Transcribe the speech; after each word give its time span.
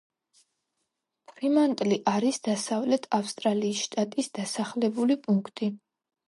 ფრიმანტლი 1.31 1.97
არის 2.11 2.39
დასავლეთ 2.47 3.05
ავსტრალიის 3.19 3.83
შტატის 3.89 4.31
დასახლებული 4.41 5.21
პუნქტი. 5.29 5.71